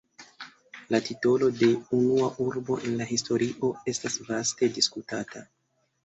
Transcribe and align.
La 0.93 0.99
titolo 1.07 1.49
de 1.57 1.67
"unua 1.97 2.29
urbo 2.45 2.77
en 2.91 2.95
la 3.01 3.07
historio" 3.09 3.69
estas 3.93 4.17
vaste 4.31 4.71
diskutata. 4.79 5.43